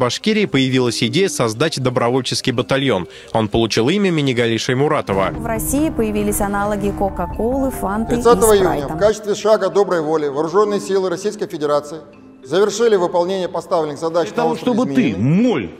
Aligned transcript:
Башкирии 0.00 0.46
появилась 0.46 1.02
идея 1.02 1.28
создать 1.28 1.78
добровольческий 1.78 2.52
батальон. 2.52 3.06
Он 3.34 3.48
получил 3.48 3.90
имя 3.90 4.10
Минигали 4.10 4.56
Шаймуратова. 4.56 5.28
В 5.32 5.44
России 5.44 5.90
появились 5.90 6.40
аналоги 6.40 6.90
Кока-Колы, 6.90 7.70
Фанты 7.70 8.14
30 8.14 8.26
и 8.26 8.30
июня 8.40 8.58
Спрайта. 8.60 8.88
в 8.88 8.98
качестве 8.98 9.34
шага 9.34 9.68
доброй 9.68 10.00
воли 10.00 10.28
вооруженные 10.28 10.80
силы 10.80 11.10
Российской 11.10 11.46
Федерации 11.48 11.98
завершили 12.42 12.96
выполнение 12.96 13.50
поставленных 13.50 13.98
задач 13.98 14.28
Для 14.28 14.36
того, 14.36 14.56
чтобы 14.56 14.86
ты, 14.86 15.14
моль, 15.18 15.70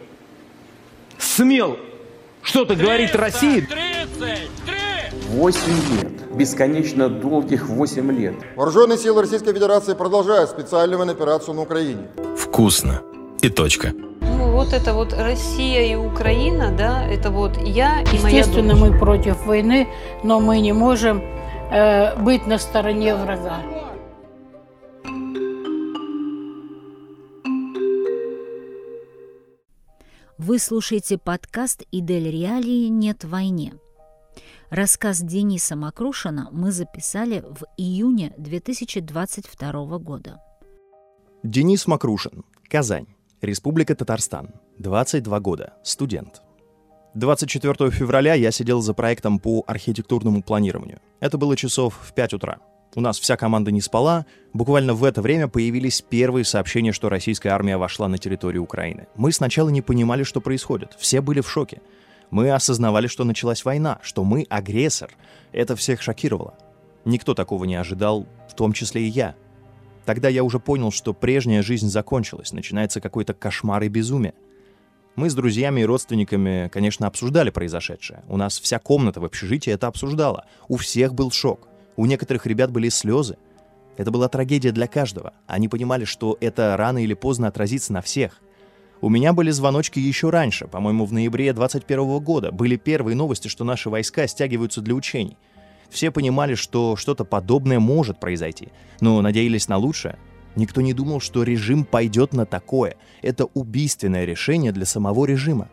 смел 1.19 1.79
что-то 2.43 2.77
говорить 2.77 3.15
России, 3.15 3.67
8 5.31 5.61
лет, 6.03 6.37
бесконечно 6.37 7.09
долгих 7.09 7.71
8 7.71 8.13
лет. 8.13 8.35
Вооруженные 8.55 8.99
силы 8.99 9.23
Российской 9.23 9.55
Федерации 9.55 9.95
продолжают 9.95 10.51
специальную 10.51 11.11
операцию 11.11 11.55
на 11.55 11.63
Украине. 11.63 12.09
Вкусно. 12.37 13.01
И 13.41 13.49
точка. 13.49 13.95
Вот 14.61 14.75
это 14.75 14.93
вот 14.93 15.15
Россия 15.15 15.91
и 15.91 15.95
Украина, 15.95 16.71
да, 16.71 17.03
это 17.07 17.31
вот 17.31 17.57
я 17.57 18.03
и 18.03 18.19
моя 18.19 18.41
Естественно, 18.41 18.77
мы 18.77 18.93
против 18.93 19.47
войны, 19.47 19.89
но 20.23 20.39
мы 20.39 20.61
не 20.61 20.75
можем 20.75 21.23
э, 21.71 22.15
быть 22.23 22.47
на 22.47 22.59
стороне 22.59 23.15
врага. 23.17 23.63
Вы 30.37 30.59
слушаете 30.59 31.17
подкаст 31.17 31.85
«Идель 31.91 32.31
Реалии 32.31 32.89
нет 32.89 33.25
войне». 33.25 33.73
Рассказ 34.69 35.21
Дениса 35.21 35.75
Макрушина 35.75 36.51
мы 36.53 36.71
записали 36.71 37.41
в 37.41 37.65
июне 37.79 38.35
2022 38.37 39.99
года. 40.01 40.39
Денис 41.43 41.87
Макрушин, 41.87 42.45
Казань, 42.69 43.07
Республика 43.43 43.95
Татарстан, 43.95 44.51
22 44.77 45.41
года, 45.41 45.73
студент. 45.83 46.43
24 47.15 47.91
февраля 47.91 48.35
я 48.35 48.51
сидел 48.51 48.83
за 48.83 48.93
проектом 48.93 49.39
по 49.39 49.65
архитектурному 49.67 50.43
планированию. 50.43 51.01
Это 51.21 51.39
было 51.39 51.57
часов 51.57 51.99
в 52.03 52.13
5 52.13 52.35
утра. 52.35 52.59
У 52.95 53.01
нас 53.01 53.19
вся 53.19 53.39
команда 53.39 53.71
не 53.71 53.81
спала. 53.81 54.27
Буквально 54.53 54.93
в 54.93 55.05
это 55.05 55.23
время 55.23 55.49
появились 55.49 56.03
первые 56.03 56.45
сообщения, 56.45 56.93
что 56.93 57.09
российская 57.09 57.49
армия 57.49 57.79
вошла 57.79 58.09
на 58.09 58.19
территорию 58.19 58.63
Украины. 58.63 59.07
Мы 59.17 59.33
сначала 59.33 59.71
не 59.71 59.81
понимали, 59.81 60.23
что 60.23 60.43
происходит. 60.43 60.95
Все 60.99 61.23
были 61.23 61.41
в 61.41 61.51
шоке. 61.51 61.81
Мы 62.31 62.51
осознавали, 62.51 63.07
что 63.07 63.25
началась 63.25 63.65
война, 63.65 64.01
что 64.03 64.23
мы 64.23 64.47
агрессор. 64.51 65.13
Это 65.53 65.77
всех 65.77 66.03
шокировало. 66.03 66.59
Никто 67.07 67.33
такого 67.33 67.65
не 67.65 67.77
ожидал, 67.77 68.27
в 68.51 68.55
том 68.55 68.75
числе 68.75 69.05
и 69.05 69.09
я. 69.09 69.35
Тогда 70.11 70.29
я 70.29 70.43
уже 70.43 70.59
понял, 70.59 70.91
что 70.91 71.15
прежняя 71.15 71.63
жизнь 71.63 71.89
закончилась, 71.89 72.53
начинается 72.53 73.01
какой-то 73.01 73.33
кошмар 73.33 73.81
и 73.85 73.89
безумие. 73.89 74.35
Мы 75.15 75.31
с 75.31 75.35
друзьями 75.37 75.83
и 75.83 75.85
родственниками, 75.85 76.69
конечно, 76.73 77.07
обсуждали 77.07 77.51
произошедшее. 77.51 78.25
У 78.27 78.37
нас 78.37 78.59
вся 78.59 78.81
комната 78.81 79.21
в 79.21 79.25
общежитии 79.25 79.73
это 79.73 79.87
обсуждала. 79.87 80.47
У 80.67 80.79
всех 80.79 81.15
был 81.15 81.31
шок. 81.31 81.69
У 81.95 82.07
некоторых 82.07 82.45
ребят 82.47 82.73
были 82.73 82.89
слезы. 82.89 83.37
Это 83.97 84.11
была 84.11 84.29
трагедия 84.29 84.73
для 84.73 84.89
каждого. 84.89 85.33
Они 85.47 85.69
понимали, 85.69 86.05
что 86.05 86.37
это 86.41 86.77
рано 86.77 86.99
или 86.99 87.15
поздно 87.15 87.47
отразится 87.47 87.93
на 87.93 88.03
всех. 88.03 88.41
У 89.01 89.11
меня 89.11 89.33
были 89.33 89.53
звоночки 89.53 90.01
еще 90.01 90.31
раньше, 90.31 90.67
по-моему, 90.67 91.05
в 91.05 91.13
ноябре 91.13 91.53
21 91.53 92.19
года. 92.19 92.51
Были 92.51 92.75
первые 92.75 93.15
новости, 93.15 93.47
что 93.47 93.63
наши 93.63 93.89
войска 93.89 94.27
стягиваются 94.27 94.81
для 94.81 94.97
учений. 94.97 95.39
Все 95.91 96.11
понимали, 96.11 96.55
что 96.55 96.97
что-то 96.97 97.25
подобное 97.25 97.81
может 97.81 98.21
произойти, 98.21 98.69
но 99.01 99.21
надеялись 99.21 99.69
на 99.69 99.77
лучшее. 99.77 100.19
Никто 100.57 100.81
не 100.81 100.93
думал, 100.93 101.21
что 101.21 101.43
режим 101.43 101.85
пойдет 101.85 102.33
на 102.33 102.47
такое. 102.47 102.97
Это 103.23 103.47
убийственное 103.55 104.25
решение 104.25 104.73
для 104.73 104.87
самого 104.87 105.25
режима. 105.27 105.69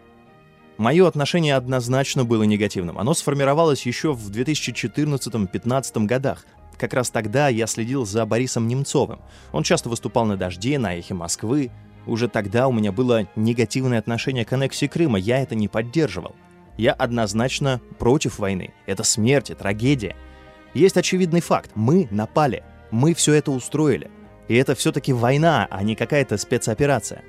Мое 0.77 1.07
отношение 1.07 1.55
однозначно 1.55 2.23
было 2.23 2.43
негативным. 2.43 2.99
Оно 2.99 3.15
сформировалось 3.15 3.85
еще 3.85 4.13
в 4.13 4.29
2014-2015 4.29 6.05
годах. 6.05 6.45
Как 6.77 6.93
раз 6.93 7.09
тогда 7.09 7.47
я 7.47 7.65
следил 7.65 8.05
за 8.05 8.23
Борисом 8.27 8.67
Немцовым. 8.67 9.19
Он 9.51 9.63
часто 9.63 9.89
выступал 9.89 10.25
на 10.25 10.37
«Дожде», 10.37 10.77
на 10.77 10.95
«Эхе 10.95 11.15
Москвы». 11.15 11.71
Уже 12.05 12.27
тогда 12.29 12.67
у 12.67 12.71
меня 12.71 12.91
было 12.91 13.27
негативное 13.35 13.97
отношение 13.97 14.45
к 14.45 14.53
аннексии 14.53 14.85
Крыма, 14.85 15.17
я 15.17 15.41
это 15.41 15.55
не 15.55 15.67
поддерживал. 15.67 16.35
Я 16.77 16.93
однозначно 16.93 17.81
против 17.97 18.39
войны. 18.39 18.73
Это 18.85 19.03
смерть 19.03 19.51
трагедия. 19.57 20.15
Есть 20.73 20.95
очевидный 20.95 21.41
факт. 21.41 21.71
Мы 21.73 22.07
напали. 22.11 22.63
Мы 22.91 23.13
все 23.13 23.33
это 23.33 23.51
устроили. 23.51 24.11
И 24.47 24.55
это 24.55 24.75
все-таки 24.75 25.11
война, 25.11 25.67
а 25.69 25.83
не 25.83 25.95
какая-то 25.95 26.37
спецоперация. 26.37 27.23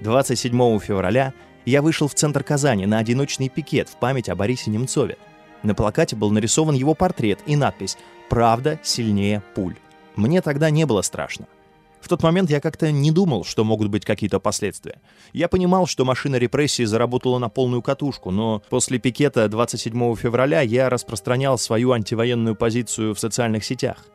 27 0.00 0.78
февраля 0.78 1.34
я 1.64 1.82
вышел 1.82 2.06
в 2.06 2.14
центр 2.14 2.44
Казани 2.44 2.86
на 2.86 2.98
одиночный 2.98 3.48
пикет 3.48 3.88
в 3.88 3.96
память 3.96 4.28
о 4.28 4.36
Борисе 4.36 4.70
Немцове. 4.70 5.18
На 5.62 5.74
плакате 5.74 6.14
был 6.14 6.30
нарисован 6.30 6.74
его 6.74 6.94
портрет 6.94 7.40
и 7.46 7.56
надпись 7.56 7.98
«Правда 8.30 8.78
сильнее 8.82 9.42
пуль». 9.54 9.76
Мне 10.14 10.40
тогда 10.40 10.70
не 10.70 10.86
было 10.86 11.02
страшно. 11.02 11.46
В 12.06 12.08
тот 12.08 12.22
момент 12.22 12.50
я 12.50 12.60
как-то 12.60 12.92
не 12.92 13.10
думал, 13.10 13.42
что 13.42 13.64
могут 13.64 13.88
быть 13.88 14.04
какие-то 14.04 14.38
последствия. 14.38 15.00
Я 15.32 15.48
понимал, 15.48 15.88
что 15.88 16.04
машина 16.04 16.36
репрессий 16.36 16.84
заработала 16.84 17.40
на 17.40 17.48
полную 17.48 17.82
катушку, 17.82 18.30
но 18.30 18.62
после 18.70 19.00
пикета 19.00 19.48
27 19.48 20.14
февраля 20.14 20.60
я 20.60 20.88
распространял 20.88 21.58
свою 21.58 21.90
антивоенную 21.90 22.54
позицию 22.54 23.12
в 23.12 23.18
социальных 23.18 23.64
сетях. 23.64 24.06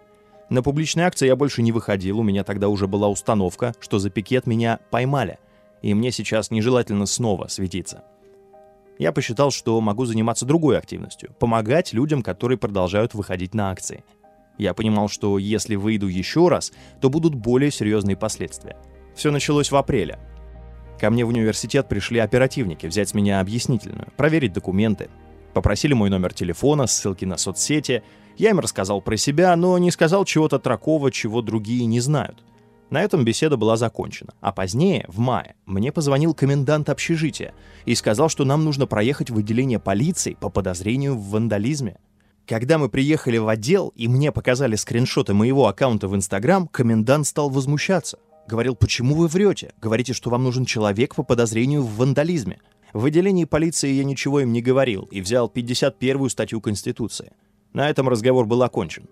На 0.50 0.63
публичные 0.63 1.06
акции 1.06 1.28
я 1.28 1.35
больше 1.35 1.62
не 1.63 1.74
выходил, 1.74 2.19
у 2.19 2.24
меня 2.24 2.46
тогда 2.46 2.69
уже 2.69 2.88
была 2.88 3.09
установка, 3.09 3.75
что 3.81 4.00
за 4.00 4.09
пикет 4.09 4.47
меня 4.47 4.79
поймали, 4.90 5.38
и 5.81 5.94
мне 5.94 6.13
сейчас 6.13 6.50
нежелательно 6.50 7.06
снова 7.06 7.50
светиться. 7.50 8.06
Я 9.00 9.12
посчитал, 9.12 9.52
что 9.52 9.81
могу 9.81 10.06
заниматься 10.06 10.46
другой 10.46 10.78
активностью, 10.78 11.35
помогать 11.40 11.91
людям, 11.91 12.23
которые 12.23 12.58
продолжают 12.58 13.16
выходить 13.16 13.53
на 13.53 13.69
акции. 13.69 14.06
Я 14.61 14.75
понимал, 14.75 15.09
что 15.09 15.39
если 15.39 15.73
выйду 15.73 16.05
еще 16.05 16.47
раз, 16.47 16.72
то 16.99 17.09
будут 17.09 17.33
более 17.33 17.72
серьезные 17.72 18.16
последствия. 18.16 18.77
Все 19.16 19.31
началось 19.31 19.72
в 19.72 19.75
апреле. 19.75 20.19
Ко 20.99 21.09
мне 21.09 21.25
в 21.25 21.29
университет 21.29 21.89
пришли 21.89 22.19
оперативники 22.19 22.85
взять 22.85 23.09
с 23.09 23.16
меня 23.16 23.39
объяснительную, 23.39 24.09
проверить 24.17 24.53
документы. 24.53 25.09
Попросили 25.55 25.94
мой 25.94 26.11
номер 26.11 26.31
телефона, 26.31 26.85
ссылки 26.85 27.25
на 27.25 27.38
соцсети. 27.38 28.03
Я 28.38 28.51
им 28.51 28.59
рассказал 28.59 29.01
про 29.01 29.17
себя, 29.17 29.55
но 29.55 29.79
не 29.79 29.89
сказал 29.89 30.25
чего-то 30.25 30.59
такого, 30.59 31.09
чего 31.09 31.41
другие 31.41 31.88
не 31.88 31.99
знают. 31.99 32.43
На 32.91 33.01
этом 33.01 33.25
беседа 33.25 33.57
была 33.57 33.78
закончена. 33.78 34.35
А 34.41 34.51
позднее, 34.51 35.05
в 35.07 35.17
мае, 35.17 35.55
мне 35.66 35.91
позвонил 35.91 36.35
комендант 36.35 36.88
общежития 36.88 37.55
и 37.85 37.95
сказал, 37.95 38.29
что 38.29 38.45
нам 38.45 38.63
нужно 38.63 38.85
проехать 38.85 39.31
в 39.31 39.39
отделение 39.39 39.79
полиции 39.79 40.38
по 40.39 40.49
подозрению 40.49 41.16
в 41.16 41.31
вандализме. 41.31 41.97
Когда 42.51 42.78
мы 42.78 42.89
приехали 42.89 43.38
в 43.38 43.47
отдел 43.47 43.94
и 43.95 44.09
мне 44.09 44.34
показали 44.34 44.75
скриншоты 44.75 45.34
моего 45.34 45.67
аккаунта 45.67 46.09
в 46.09 46.16
Инстаграм, 46.17 46.67
комендант 46.67 47.25
стал 47.25 47.50
возмущаться. 47.50 48.19
Говорил, 48.45 48.75
почему 48.75 49.16
вы 49.16 49.29
врете? 49.29 49.72
Говорите, 49.81 50.12
что 50.12 50.29
вам 50.29 50.44
нужен 50.44 50.66
человек 50.66 51.16
по 51.16 51.23
подозрению 51.23 51.81
в 51.81 51.95
вандализме. 51.95 52.59
В 52.91 53.06
отделении 53.06 53.45
полиции 53.45 53.94
я 53.94 54.03
ничего 54.03 54.41
им 54.41 54.51
не 54.51 54.61
говорил 54.61 55.03
и 55.11 55.22
взял 55.22 55.50
51-ю 55.50 56.28
статью 56.28 56.59
Конституции. 56.59 57.31
На 57.72 57.90
этом 57.90 58.09
разговор 58.09 58.45
был 58.45 58.63
окончен. 58.63 59.07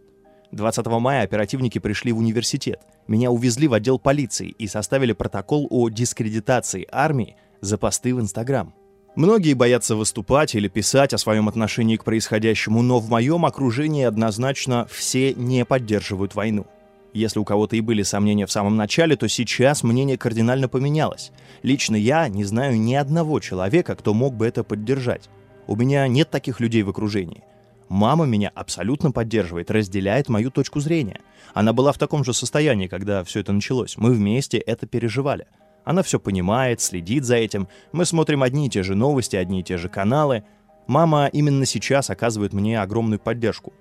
20 0.52 0.86
мая 0.88 1.24
оперативники 1.24 1.80
пришли 1.80 2.12
в 2.12 2.18
университет. 2.18 2.82
Меня 3.08 3.32
увезли 3.32 3.70
в 3.70 3.74
отдел 3.74 4.00
полиции 4.00 4.50
и 4.50 4.68
составили 4.68 5.14
протокол 5.14 5.66
о 5.70 5.88
дискредитации 5.88 6.86
армии 6.92 7.38
за 7.62 7.78
посты 7.78 8.14
в 8.14 8.20
Инстаграм. 8.20 8.74
Многие 9.20 9.54
боятся 9.54 9.98
выступать 9.98 10.56
или 10.56 10.70
писать 10.70 11.14
о 11.14 11.18
своем 11.18 11.50
отношении 11.50 11.98
к 11.98 12.06
происходящему, 12.06 12.82
но 12.82 13.00
в 13.00 13.10
моем 13.10 13.46
окружении 13.46 14.06
однозначно 14.06 14.88
все 14.90 15.34
не 15.34 15.66
поддерживают 15.66 16.36
войну. 16.36 16.66
Если 17.12 17.38
у 17.38 17.44
кого-то 17.44 17.76
и 17.76 17.82
были 17.82 18.02
сомнения 18.04 18.46
в 18.46 18.52
самом 18.54 18.78
начале, 18.78 19.18
то 19.18 19.28
сейчас 19.28 19.84
мнение 19.84 20.18
кардинально 20.18 20.70
поменялось. 20.70 21.34
Лично 21.64 21.98
я 21.98 22.30
не 22.30 22.46
знаю 22.46 22.80
ни 22.80 22.96
одного 22.96 23.42
человека, 23.42 23.98
кто 23.98 24.14
мог 24.14 24.36
бы 24.36 24.48
это 24.48 24.64
поддержать. 24.64 25.30
У 25.68 25.76
меня 25.76 26.08
нет 26.08 26.30
таких 26.30 26.62
людей 26.62 26.84
в 26.84 26.90
окружении. 26.90 27.44
Мама 27.90 28.26
меня 28.26 28.54
абсолютно 28.56 29.12
поддерживает, 29.12 29.70
разделяет 29.70 30.30
мою 30.30 30.50
точку 30.50 30.80
зрения. 30.80 31.20
Она 31.54 31.74
была 31.74 31.92
в 31.92 31.98
таком 31.98 32.24
же 32.24 32.34
состоянии, 32.34 32.88
когда 32.88 33.26
все 33.26 33.42
это 33.42 33.52
началось. 33.52 33.98
Мы 33.98 34.14
вместе 34.14 34.60
это 34.60 34.88
переживали. 34.88 35.46
Она 35.84 36.04
все 36.04 36.20
понимает, 36.20 36.82
следит 36.82 37.26
за 37.26 37.36
этим. 37.38 37.68
Мы 37.92 38.06
смотрим 38.06 38.44
одни 38.44 38.68
и 38.68 38.70
те 38.70 38.84
же 38.84 38.96
новости, 38.96 39.36
одни 39.36 39.62
и 39.62 39.64
те 39.64 39.78
же 39.78 39.90
каналы. 39.90 40.44
Мама 40.88 41.28
именно 41.28 41.66
сейчас 41.66 42.10
оказывает 42.10 42.54
мне 42.54 42.82
огромную 42.82 43.20
поддержку. 43.20 43.74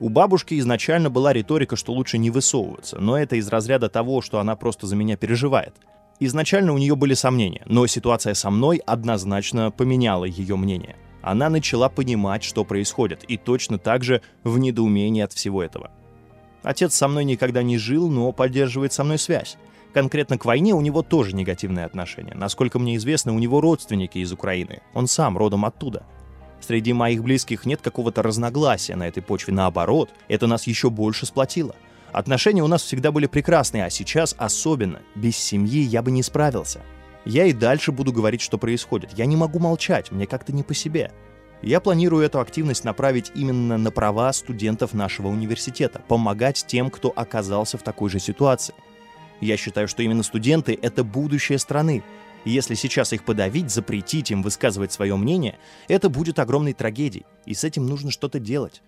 У 0.00 0.08
бабушки 0.08 0.58
изначально 0.58 1.10
была 1.10 1.32
риторика, 1.32 1.76
что 1.76 1.92
лучше 1.92 2.18
не 2.18 2.30
высовываться, 2.30 2.98
но 2.98 3.16
это 3.16 3.36
из 3.36 3.46
разряда 3.48 3.88
того, 3.88 4.20
что 4.20 4.40
она 4.40 4.56
просто 4.56 4.86
за 4.86 4.96
меня 4.96 5.16
переживает. 5.16 5.74
Изначально 6.18 6.72
у 6.72 6.78
нее 6.78 6.96
были 6.96 7.14
сомнения, 7.14 7.62
но 7.66 7.86
ситуация 7.86 8.34
со 8.34 8.50
мной 8.50 8.82
однозначно 8.84 9.70
поменяла 9.70 10.24
ее 10.24 10.56
мнение. 10.56 10.96
Она 11.22 11.48
начала 11.48 11.88
понимать, 11.88 12.42
что 12.42 12.64
происходит, 12.64 13.24
и 13.24 13.36
точно 13.36 13.78
так 13.78 14.02
же 14.02 14.22
в 14.42 14.58
недоумении 14.58 15.22
от 15.22 15.32
всего 15.32 15.62
этого. 15.62 15.90
Отец 16.62 16.94
со 16.94 17.08
мной 17.08 17.24
никогда 17.24 17.62
не 17.62 17.78
жил, 17.78 18.08
но 18.08 18.32
поддерживает 18.32 18.92
со 18.92 19.04
мной 19.04 19.18
связь. 19.18 19.56
Конкретно 19.92 20.38
к 20.38 20.44
войне 20.44 20.74
у 20.74 20.80
него 20.80 21.02
тоже 21.02 21.34
негативное 21.34 21.84
отношение. 21.84 22.34
Насколько 22.34 22.78
мне 22.78 22.96
известно, 22.96 23.34
у 23.34 23.38
него 23.38 23.60
родственники 23.60 24.18
из 24.18 24.32
Украины. 24.32 24.80
Он 24.94 25.06
сам 25.06 25.36
родом 25.36 25.64
оттуда. 25.64 26.06
Среди 26.60 26.92
моих 26.92 27.22
близких 27.22 27.66
нет 27.66 27.80
какого-то 27.82 28.22
разногласия 28.22 28.96
на 28.96 29.08
этой 29.08 29.22
почве. 29.22 29.52
Наоборот, 29.52 30.10
это 30.28 30.46
нас 30.46 30.66
еще 30.66 30.90
больше 30.90 31.26
сплотило. 31.26 31.74
Отношения 32.12 32.62
у 32.62 32.68
нас 32.68 32.82
всегда 32.82 33.10
были 33.10 33.26
прекрасные, 33.26 33.84
а 33.84 33.90
сейчас 33.90 34.34
особенно. 34.38 35.00
Без 35.14 35.36
семьи 35.36 35.80
я 35.80 36.02
бы 36.02 36.10
не 36.10 36.22
справился. 36.22 36.80
Я 37.24 37.46
и 37.46 37.52
дальше 37.52 37.92
буду 37.92 38.12
говорить, 38.12 38.40
что 38.40 38.58
происходит. 38.58 39.10
Я 39.16 39.26
не 39.26 39.36
могу 39.36 39.58
молчать, 39.58 40.10
мне 40.10 40.26
как-то 40.26 40.52
не 40.52 40.62
по 40.62 40.74
себе. 40.74 41.12
Я 41.62 41.80
планирую 41.80 42.24
эту 42.24 42.40
активность 42.40 42.84
направить 42.84 43.30
именно 43.34 43.78
на 43.78 43.90
права 43.92 44.32
студентов 44.32 44.94
нашего 44.94 45.28
университета, 45.28 46.02
помогать 46.08 46.64
тем, 46.66 46.90
кто 46.90 47.12
оказался 47.14 47.78
в 47.78 47.82
такой 47.82 48.10
же 48.10 48.18
ситуации. 48.18 48.74
Я 49.42 49.56
считаю, 49.56 49.88
что 49.88 50.04
именно 50.04 50.22
студенты— 50.22 50.78
это 50.82 51.02
будущее 51.02 51.58
страны. 51.58 52.04
Если 52.44 52.76
сейчас 52.76 53.12
их 53.12 53.24
подавить, 53.24 53.72
запретить 53.72 54.30
им 54.30 54.40
высказывать 54.40 54.92
свое 54.92 55.16
мнение, 55.16 55.58
это 55.88 56.08
будет 56.08 56.38
огромной 56.38 56.74
трагедией, 56.74 57.26
и 57.44 57.52
с 57.52 57.64
этим 57.64 57.84
нужно 57.86 58.12
что-то 58.12 58.38
делать. 58.38 58.82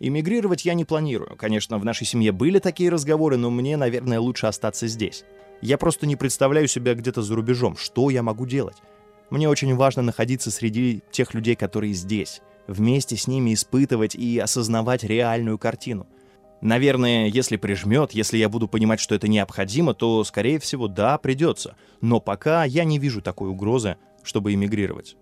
Эмигрировать 0.00 0.64
я 0.64 0.74
не 0.74 0.84
планирую. 0.84 1.36
Конечно, 1.36 1.78
в 1.78 1.84
нашей 1.84 2.04
семье 2.04 2.32
были 2.32 2.58
такие 2.58 2.90
разговоры, 2.90 3.36
но 3.36 3.48
мне, 3.48 3.76
наверное, 3.76 4.18
лучше 4.18 4.48
остаться 4.48 4.88
здесь. 4.88 5.24
Я 5.62 5.78
просто 5.78 6.04
не 6.04 6.16
представляю 6.16 6.66
себя 6.66 6.94
где-то 6.94 7.22
за 7.22 7.36
рубежом. 7.36 7.76
Что 7.76 8.10
я 8.10 8.24
могу 8.24 8.44
делать? 8.44 8.78
Мне 9.30 9.48
очень 9.48 9.72
важно 9.76 10.02
находиться 10.02 10.50
среди 10.50 11.00
тех 11.12 11.32
людей, 11.32 11.54
которые 11.54 11.94
здесь, 11.94 12.42
вместе 12.66 13.16
с 13.16 13.28
ними 13.28 13.54
испытывать 13.54 14.16
и 14.16 14.36
осознавать 14.40 15.04
реальную 15.04 15.58
картину. 15.58 16.08
Наверное, 16.66 17.28
если 17.28 17.56
прижмет, 17.56 18.10
если 18.10 18.38
я 18.38 18.48
буду 18.48 18.66
понимать, 18.66 18.98
что 18.98 19.14
это 19.14 19.28
необходимо, 19.28 19.94
то, 19.94 20.24
скорее 20.24 20.58
всего, 20.58 20.88
да, 20.88 21.16
придется. 21.16 21.76
Но 22.00 22.18
пока 22.18 22.64
я 22.64 22.82
не 22.82 22.98
вижу 22.98 23.22
такой 23.22 23.50
угрозы, 23.50 23.98
чтобы 24.24 24.52
эмигрировать. 24.52 25.16